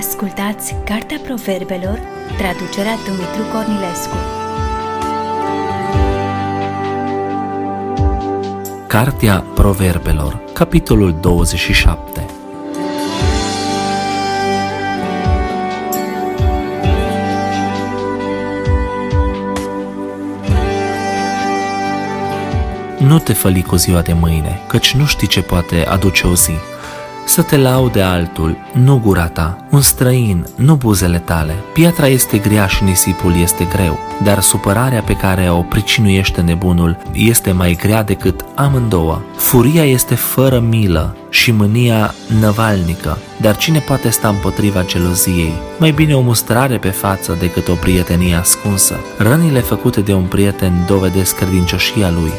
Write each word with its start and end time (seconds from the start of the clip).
Ascultați 0.00 0.74
Cartea 0.84 1.18
Proverbelor, 1.24 2.00
traducerea 2.38 2.96
Dumitru 3.06 3.42
Cornilescu. 3.52 4.16
Cartea 8.86 9.44
Proverbelor, 9.54 10.40
capitolul 10.52 11.14
27 11.20 12.26
Nu 22.98 23.18
te 23.18 23.32
făli 23.32 23.62
cu 23.62 23.76
ziua 23.76 24.00
de 24.00 24.12
mâine, 24.12 24.60
căci 24.66 24.94
nu 24.94 25.06
știi 25.06 25.28
ce 25.28 25.42
poate 25.42 25.86
aduce 25.86 26.26
o 26.26 26.34
zi 26.34 26.52
să 27.30 27.42
te 27.42 27.56
laude 27.56 28.02
altul, 28.02 28.56
nu 28.72 29.00
gura 29.04 29.26
ta, 29.26 29.66
un 29.70 29.80
străin, 29.80 30.46
nu 30.54 30.74
buzele 30.74 31.18
tale. 31.18 31.54
Piatra 31.72 32.06
este 32.06 32.38
grea 32.38 32.66
și 32.66 32.84
nisipul 32.84 33.36
este 33.36 33.64
greu, 33.64 33.98
dar 34.22 34.40
supărarea 34.40 35.02
pe 35.02 35.16
care 35.16 35.50
o 35.50 35.60
pricinuiește 35.60 36.40
nebunul 36.40 36.96
este 37.12 37.52
mai 37.52 37.78
grea 37.82 38.02
decât 38.02 38.44
amândouă. 38.54 39.20
Furia 39.36 39.84
este 39.84 40.14
fără 40.14 40.58
milă 40.58 41.16
și 41.28 41.52
mânia 41.52 42.14
năvalnică, 42.40 43.18
dar 43.40 43.56
cine 43.56 43.78
poate 43.78 44.08
sta 44.08 44.28
împotriva 44.28 44.84
geloziei? 44.84 45.52
Mai 45.78 45.90
bine 45.90 46.14
o 46.14 46.20
mustrare 46.20 46.76
pe 46.76 46.90
față 46.90 47.36
decât 47.40 47.68
o 47.68 47.74
prietenie 47.74 48.34
ascunsă. 48.34 48.96
Rănile 49.18 49.60
făcute 49.60 50.00
de 50.00 50.12
un 50.12 50.24
prieten 50.24 50.84
dovedesc 50.86 51.36
credincioșia 51.36 52.10
lui, 52.10 52.32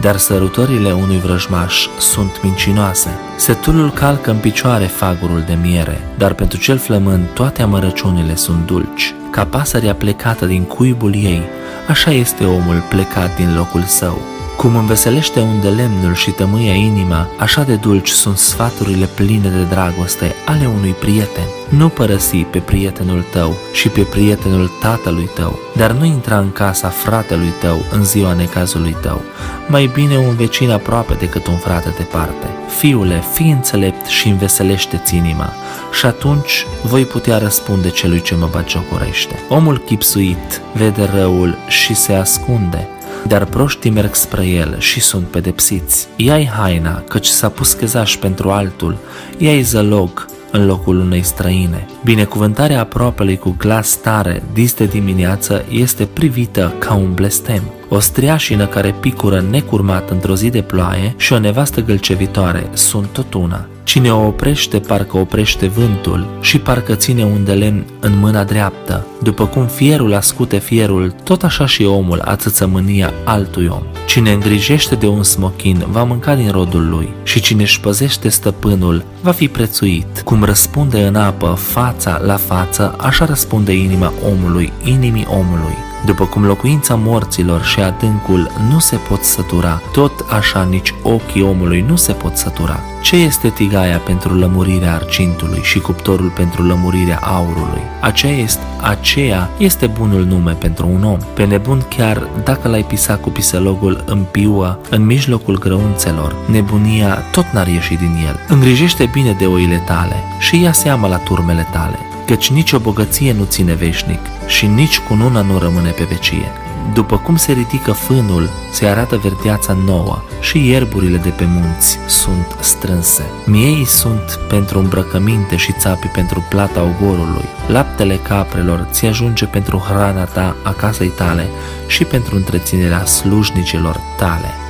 dar 0.00 0.16
sărutorile 0.16 0.92
unui 0.92 1.18
vrăjmaș 1.18 1.86
sunt 1.98 2.42
mincinoase. 2.42 3.10
Setulul 3.36 3.90
calcă 3.90 4.30
în 4.30 4.36
picioare 4.36 4.84
fagurul 4.84 5.42
de 5.46 5.58
miere, 5.62 6.00
dar 6.18 6.32
pentru 6.32 6.58
cel 6.58 6.78
flămând 6.78 7.26
toate 7.34 7.62
amărăciunile 7.62 8.34
sunt 8.34 8.66
dulci. 8.66 9.14
Ca 9.30 9.44
pasărea 9.44 9.94
plecată 9.94 10.46
din 10.46 10.62
cuibul 10.62 11.14
ei, 11.14 11.42
așa 11.88 12.10
este 12.10 12.44
omul 12.44 12.84
plecat 12.88 13.36
din 13.36 13.56
locul 13.56 13.82
său. 13.82 14.39
Cum 14.60 14.76
înveselește 14.76 15.40
unde 15.40 15.68
lemnul 15.68 16.14
și 16.14 16.30
tămâia 16.30 16.74
inima, 16.74 17.28
așa 17.38 17.62
de 17.62 17.74
dulci 17.74 18.08
sunt 18.08 18.38
sfaturile 18.38 19.06
pline 19.14 19.48
de 19.48 19.62
dragoste 19.62 20.34
ale 20.46 20.66
unui 20.66 20.90
prieten. 20.90 21.44
Nu 21.68 21.88
părăsi 21.88 22.36
pe 22.36 22.58
prietenul 22.58 23.24
tău 23.32 23.56
și 23.72 23.88
pe 23.88 24.00
prietenul 24.00 24.70
tatălui 24.80 25.28
tău, 25.34 25.58
dar 25.76 25.90
nu 25.90 26.04
intra 26.04 26.38
în 26.38 26.52
casa 26.52 26.88
fratelui 26.88 27.52
tău 27.60 27.84
în 27.90 28.04
ziua 28.04 28.32
necazului 28.32 28.96
tău. 29.02 29.22
Mai 29.68 29.90
bine 29.94 30.16
un 30.16 30.36
vecin 30.36 30.70
aproape 30.70 31.14
decât 31.14 31.46
un 31.46 31.56
frate 31.56 31.94
departe. 31.96 32.46
Fiule, 32.78 33.22
fii 33.32 33.50
înțelept 33.50 34.06
și 34.06 34.28
înveselește-ți 34.28 35.16
inima 35.16 35.52
și 35.92 36.06
atunci 36.06 36.66
voi 36.82 37.04
putea 37.04 37.38
răspunde 37.38 37.90
celui 37.90 38.20
ce 38.20 38.34
mă 38.34 38.48
bagiocorește. 38.50 39.42
Omul 39.48 39.78
chipsuit 39.78 40.60
vede 40.72 41.10
răul 41.14 41.58
și 41.68 41.94
se 41.94 42.12
ascunde, 42.12 42.88
dar 43.26 43.44
proștii 43.44 43.90
merg 43.90 44.14
spre 44.14 44.46
el 44.46 44.78
și 44.78 45.00
sunt 45.00 45.26
pedepsiți. 45.26 46.08
Ia-i 46.16 46.46
haina, 46.46 47.00
căci 47.08 47.26
s-a 47.26 47.48
pus 47.48 47.72
chezaș 47.72 48.16
pentru 48.16 48.50
altul, 48.50 48.96
ia-i 49.38 49.62
zălog 49.62 50.26
în 50.52 50.66
locul 50.66 50.98
unei 50.98 51.22
străine. 51.22 51.86
Binecuvântarea 52.04 52.80
aproapelui 52.80 53.36
cu 53.36 53.54
glas 53.58 53.96
tare 53.96 54.42
dis 54.52 54.74
de 54.74 54.84
dimineață 54.84 55.64
este 55.70 56.04
privită 56.04 56.74
ca 56.78 56.94
un 56.94 57.14
blestem. 57.14 57.62
O 57.92 57.98
striașină 57.98 58.66
care 58.66 58.94
picură 59.00 59.44
necurmat 59.50 60.10
într-o 60.10 60.34
zi 60.34 60.50
de 60.50 60.62
ploaie 60.62 61.14
și 61.16 61.32
o 61.32 61.38
nevastă 61.38 61.80
gâlcevitoare 61.80 62.70
sunt 62.72 63.06
tot 63.06 63.34
una. 63.34 63.66
Cine 63.84 64.12
o 64.12 64.26
oprește, 64.26 64.78
parcă 64.78 65.16
oprește 65.18 65.66
vântul 65.66 66.26
și 66.40 66.58
parcă 66.58 66.94
ține 66.94 67.24
un 67.24 67.44
de 67.44 67.52
lemn 67.52 67.84
în 68.00 68.18
mâna 68.18 68.44
dreaptă. 68.44 69.06
După 69.22 69.46
cum 69.46 69.66
fierul 69.66 70.14
ascute 70.14 70.58
fierul, 70.58 71.14
tot 71.24 71.42
așa 71.42 71.66
și 71.66 71.84
omul 71.84 72.20
ațăță 72.24 72.66
mânia 72.66 73.12
altui 73.24 73.66
om. 73.66 73.82
Cine 74.06 74.32
îngrijește 74.32 74.94
de 74.94 75.06
un 75.06 75.22
smochin 75.22 75.84
va 75.88 76.04
mânca 76.04 76.34
din 76.34 76.50
rodul 76.50 76.88
lui 76.88 77.08
și 77.22 77.40
cine 77.40 77.62
își 77.62 77.80
păzește 77.80 78.28
stăpânul 78.28 79.04
va 79.22 79.32
fi 79.32 79.48
prețuit. 79.48 80.20
Cum 80.24 80.44
răspunde 80.44 81.02
în 81.06 81.14
apă 81.14 81.46
fața 81.58 82.20
la 82.24 82.36
față, 82.36 82.96
așa 82.98 83.24
răspunde 83.24 83.72
inima 83.72 84.12
omului, 84.32 84.72
inimii 84.84 85.26
omului. 85.30 85.89
După 86.04 86.26
cum 86.26 86.44
locuința 86.44 86.94
morților 86.94 87.62
și 87.62 87.80
adâncul 87.80 88.50
nu 88.70 88.78
se 88.78 88.96
pot 88.96 89.22
sătura, 89.22 89.82
tot 89.92 90.24
așa 90.28 90.62
nici 90.62 90.94
ochii 91.02 91.42
omului 91.42 91.80
nu 91.88 91.96
se 91.96 92.12
pot 92.12 92.36
sătura. 92.36 92.80
Ce 93.02 93.16
este 93.16 93.48
tigaia 93.48 93.98
pentru 93.98 94.34
lămurirea 94.34 94.94
argintului 94.94 95.60
și 95.62 95.78
cuptorul 95.78 96.28
pentru 96.28 96.62
lămurirea 96.62 97.18
aurului? 97.22 97.80
Aceea 98.00 98.32
este, 98.32 98.62
aceea 98.80 99.50
este 99.58 99.86
bunul 99.86 100.24
nume 100.24 100.52
pentru 100.52 100.86
un 100.86 101.04
om. 101.04 101.18
Pe 101.34 101.44
nebun 101.44 101.82
chiar 101.96 102.28
dacă 102.44 102.68
l-ai 102.68 102.82
pisa 102.82 103.16
cu 103.16 103.30
piselogul 103.30 104.04
în 104.06 104.22
piuă, 104.30 104.78
în 104.90 105.06
mijlocul 105.06 105.58
grăunțelor, 105.58 106.36
nebunia 106.50 107.14
tot 107.14 107.46
n-ar 107.52 107.66
ieși 107.66 107.94
din 107.94 108.16
el. 108.26 108.40
Îngrijește 108.48 109.08
bine 109.12 109.32
de 109.38 109.46
oile 109.46 109.82
tale 109.86 110.16
și 110.38 110.62
ia 110.62 110.72
seama 110.72 111.08
la 111.08 111.16
turmele 111.16 111.66
tale 111.72 112.09
căci 112.30 112.50
nici 112.50 112.72
o 112.72 112.78
bogăție 112.78 113.32
nu 113.32 113.44
ține 113.44 113.74
veșnic 113.74 114.20
și 114.46 114.66
nici 114.66 114.98
cununa 114.98 115.40
nu 115.40 115.58
rămâne 115.58 115.90
pe 115.90 116.04
vecie. 116.04 116.52
După 116.94 117.18
cum 117.18 117.36
se 117.36 117.52
ridică 117.52 117.92
fânul, 117.92 118.50
se 118.72 118.86
arată 118.86 119.16
verdeața 119.16 119.72
nouă 119.72 120.22
și 120.40 120.68
ierburile 120.68 121.16
de 121.16 121.28
pe 121.28 121.44
munți 121.44 121.98
sunt 122.06 122.56
strânse. 122.60 123.30
Miei 123.46 123.84
sunt 123.84 124.40
pentru 124.48 124.78
îmbrăcăminte 124.78 125.56
și 125.56 125.72
țapii 125.78 126.08
pentru 126.08 126.46
plata 126.48 126.82
ogorului. 126.82 127.44
Laptele 127.68 128.16
caprelor 128.16 128.86
ți 128.90 129.06
ajunge 129.06 129.46
pentru 129.46 129.84
hrana 129.88 130.24
ta 130.24 130.56
a 130.62 130.72
casei 130.72 131.08
tale 131.08 131.48
și 131.86 132.04
pentru 132.04 132.36
întreținerea 132.36 133.04
slujnicilor 133.04 134.00
tale. 134.16 134.69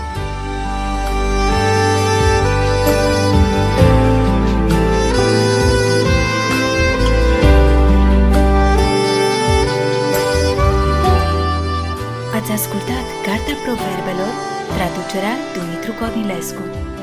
Traducerea 15.10 15.36
Dumitru 15.54 15.92
Cornilescu. 15.94 16.99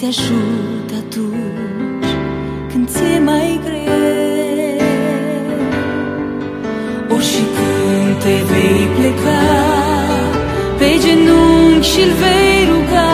Te 0.00 0.06
ajută 0.06 0.94
atunci 1.06 2.10
când 2.72 2.88
ți-e 2.88 3.18
mai 3.18 3.60
greu. 3.64 4.80
Ori 7.14 7.24
și 7.24 7.42
când 7.54 8.18
te 8.22 8.34
vei 8.50 8.86
pleca 8.96 9.42
Pe 10.78 10.90
genunchi 11.02 11.88
și-l 11.88 12.12
vei 12.22 12.68
ruga 12.70 13.12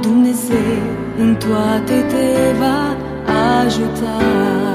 Dumnezeu 0.00 0.82
în 1.18 1.34
toate 1.34 2.04
te 2.08 2.52
va 2.58 2.96
ajuta 3.64 4.65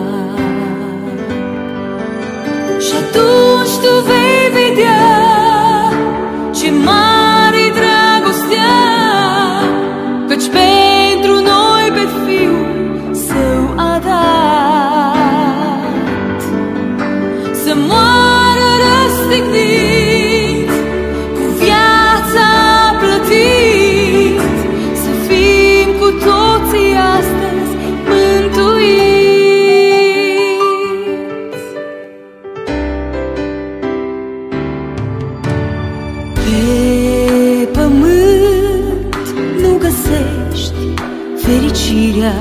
mântuirea 42.21 42.33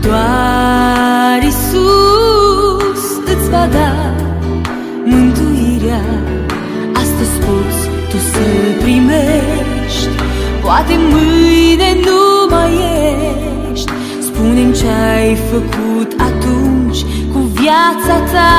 Doar 0.00 1.42
Isus 1.48 3.02
îți 3.24 3.50
va 3.50 3.66
da 3.72 4.14
mântuirea. 5.04 6.04
Astăzi 6.94 7.36
poți 7.46 7.88
tu 8.08 8.16
să 8.16 8.44
primești 8.82 10.14
Poate 10.62 10.94
mâine 11.10 11.96
nu 12.04 12.46
mai 12.50 12.72
ești. 13.72 13.92
Spune-mi 14.20 14.72
ce-ai 14.72 15.36
făcut 15.50 16.20
atunci 16.20 16.98
cu 17.32 17.38
viața 17.38 18.18
ta. 18.32 18.52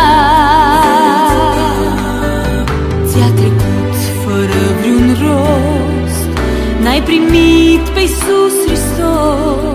Ți-a 3.06 3.32
trecut 3.36 3.96
fără 4.24 4.60
vreun 4.80 5.18
rost 5.22 6.30
N-ai 6.84 7.02
primit 7.02 7.90
pe 7.94 8.00
Iisus 8.00 8.56
Hristos 8.66 9.71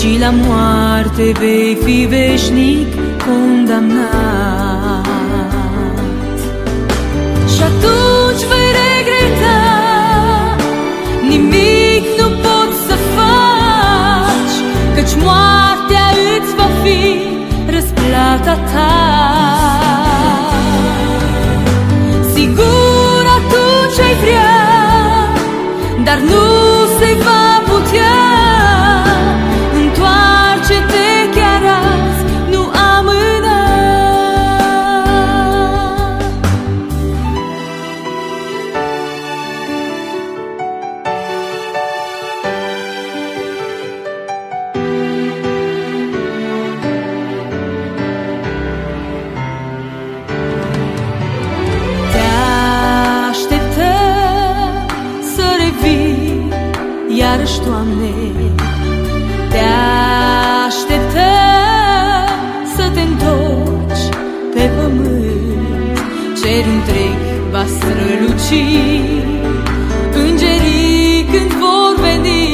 Și 0.00 0.16
la 0.18 0.30
moarte 0.30 1.32
vei 1.38 1.78
fi 1.84 2.06
veșnic 2.08 2.94
condamnat. 3.26 5.06
Și 7.54 7.62
atunci 7.62 8.42
vei 8.50 8.70
regreta 8.80 9.60
Nimic 11.28 12.04
nu 12.20 12.28
poți 12.44 12.78
să 12.88 12.96
faci 13.16 14.56
Căci 14.94 15.14
moartea 15.24 16.06
îți 16.36 16.54
va 16.54 16.68
fi 16.82 17.00
răsplata 17.70 18.54
ta. 18.72 18.94
Sigur 22.34 23.22
atunci 23.38 23.98
ai 24.06 24.14
vrea 24.22 24.56
Dar 26.04 26.18
nu 26.18 26.44
se 26.98 27.16
va 27.24 27.62
putea 27.68 28.05
iarăși, 57.36 57.60
Doamne 57.66 58.12
Te 59.50 59.62
așteptăm 60.66 62.28
să 62.76 62.84
te 62.94 63.00
întorci 63.00 64.06
pe 64.54 64.70
pământ. 64.76 65.98
Cer 66.40 66.64
întreg 66.74 67.16
va 67.50 67.64
străluci 67.74 68.64
Îngerii 70.24 71.26
când 71.30 71.52
vor 71.62 71.94
veni 72.06 72.44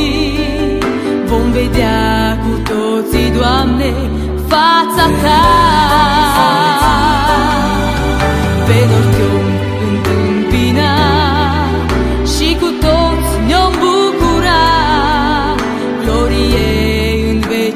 Vom 1.26 1.50
vedea 1.50 2.38
cu 2.42 2.72
toții, 2.72 3.30
Doamne, 3.30 3.92
fața 4.48 5.06
Ta 5.22 5.71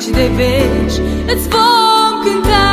veci 0.06 0.14
de 0.14 0.30
veci 0.36 1.06
Îți 1.34 1.48
vom 1.48 2.22
cânta. 2.24 2.66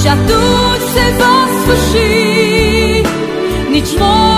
Și 0.00 0.08
atunci 0.08 0.88
se 0.94 1.16
va 1.18 1.48
sfârși 1.60 3.02
Nici 3.70 3.98
morți 3.98 4.29